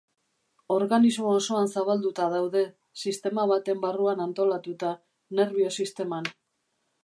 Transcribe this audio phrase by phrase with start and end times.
[0.75, 2.65] Organismo osoan zabalduta daude,
[3.05, 4.93] sistema baten barruan antolatuta:
[5.41, 6.35] nerbio sisteman.